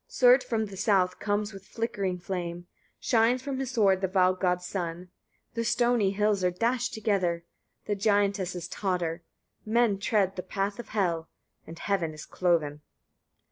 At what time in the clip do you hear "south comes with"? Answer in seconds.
0.77-1.63